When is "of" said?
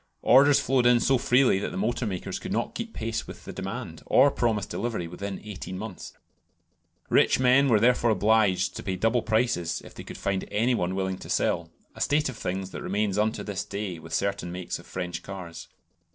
12.29-12.37, 14.79-14.87